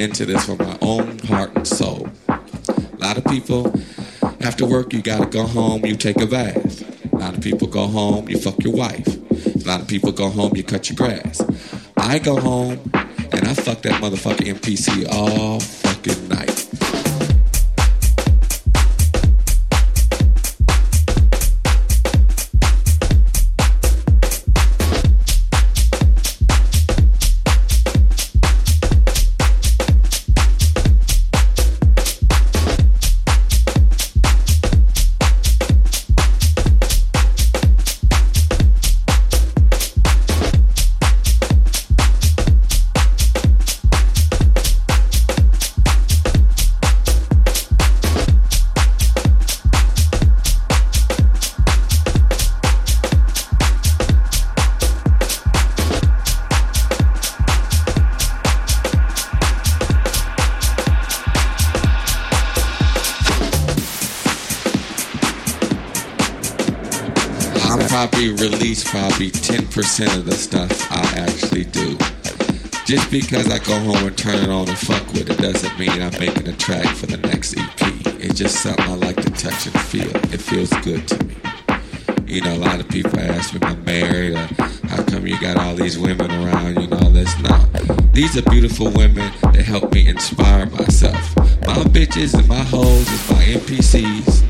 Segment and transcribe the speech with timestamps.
[0.00, 2.08] into this for my own heart and soul.
[2.28, 2.40] A
[2.98, 3.72] lot of people
[4.40, 7.12] after work you gotta go home, you take a bath.
[7.12, 9.06] A lot of people go home, you fuck your wife.
[9.06, 11.42] A lot of people go home, you cut your grass.
[11.98, 15.60] I go home and I fuck that motherfucking MPC all
[69.80, 71.96] 10% of the stuff I actually do.
[72.84, 76.02] Just because I go home and turn it on and fuck with it doesn't mean
[76.02, 77.80] I'm making a track for the next EP.
[78.20, 80.14] It's just something I like to touch and feel.
[80.34, 81.34] It feels good to me.
[82.26, 84.46] You know, a lot of people ask me, I'm married, or
[84.88, 87.66] how come you got all these women around, you know, this not.
[88.12, 91.34] These are beautiful women that help me inspire myself.
[91.36, 94.49] My bitches and my hoes is my MPCs,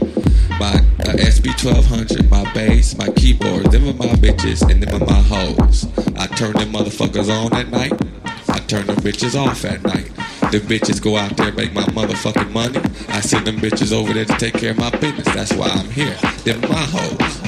[0.61, 3.73] my uh, SP1200, my bass, my keyboard.
[3.73, 5.87] Them are my bitches and them are my hoes.
[6.19, 7.95] I turn them motherfuckers on at night.
[8.47, 10.11] I turn them bitches off at night.
[10.53, 12.79] Them bitches go out there make my motherfucking money.
[13.09, 15.25] I send them bitches over there to take care of my business.
[15.35, 16.15] That's why I'm here.
[16.45, 17.40] Them my hoes.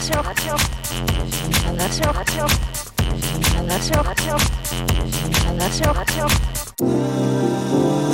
[0.00, 0.12] 話
[0.48, 0.56] を。
[1.66, 2.00] 話
[2.40, 2.50] を。
[6.86, 8.09] 話